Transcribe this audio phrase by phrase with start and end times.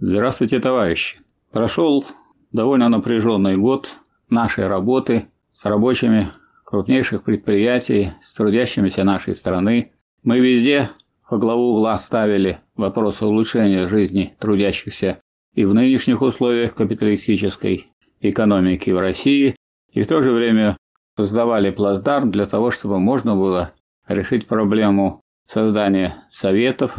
[0.00, 1.18] Здравствуйте, товарищи!
[1.50, 2.06] Прошел
[2.52, 3.96] довольно напряженный год
[4.30, 6.28] нашей работы с рабочими
[6.64, 9.90] крупнейших предприятий, с трудящимися нашей страны.
[10.22, 10.90] Мы везде
[11.28, 15.18] во главу угла ставили вопросы улучшения жизни трудящихся
[15.54, 17.88] и в нынешних условиях капиталистической
[18.20, 19.56] экономики в России,
[19.90, 20.76] и в то же время
[21.16, 23.72] создавали плацдарм для того, чтобы можно было
[24.06, 26.96] решить проблему создания советов,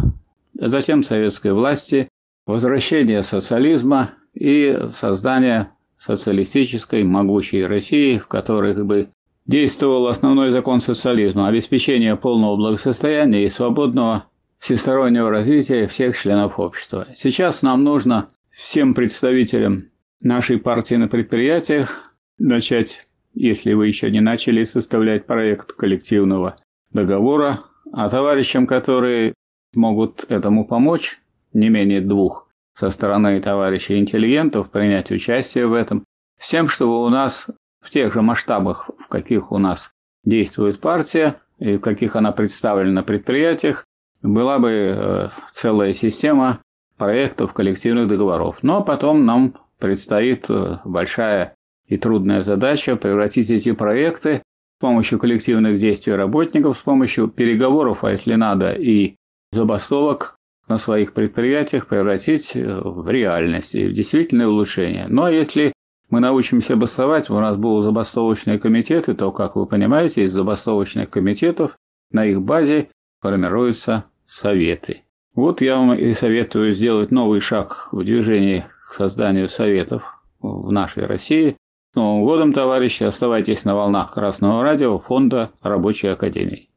[0.53, 2.08] затем советской власти,
[2.49, 9.09] возвращения социализма и создания социалистической могучей России, в которой бы
[9.45, 14.25] действовал основной закон социализма– обеспечение полного благосостояния и свободного
[14.57, 17.07] всестороннего развития всех членов общества.
[17.15, 19.77] Сейчас нам нужно всем представителям
[20.21, 23.03] нашей партии на предприятиях начать,
[23.35, 26.55] если вы еще не начали составлять проект коллективного
[26.91, 27.59] договора,
[27.93, 29.35] а товарищам, которые
[29.75, 31.19] могут этому помочь,
[31.53, 36.05] не менее двух, со стороны товарищей интеллигентов принять участие в этом,
[36.39, 37.47] с тем, чтобы у нас
[37.81, 39.91] в тех же масштабах, в каких у нас
[40.23, 43.85] действует партия и в каких она представлена на предприятиях,
[44.21, 46.61] была бы э, целая система
[46.97, 48.59] проектов коллективных договоров.
[48.61, 51.55] Но потом нам предстоит э, большая
[51.87, 54.43] и трудная задача превратить эти проекты
[54.77, 59.15] с помощью коллективных действий работников, с помощью переговоров, а если надо, и
[59.51, 60.35] забастовок
[60.69, 65.07] на своих предприятиях превратить э, в реальность и в действительное улучшение.
[65.09, 65.73] Но если
[66.09, 71.75] мы научимся бастовать, у нас будут забастовочные комитеты, то, как вы понимаете, из забастовочных комитетов
[72.11, 72.87] на их базе
[73.19, 75.03] формируются советы.
[75.35, 81.05] Вот я вам и советую сделать новый шаг в движении к созданию советов в нашей
[81.05, 81.57] России.
[81.91, 83.03] С Новым годом, товарищи!
[83.03, 86.69] Оставайтесь на волнах Красного радио Фонда Рабочей Академии.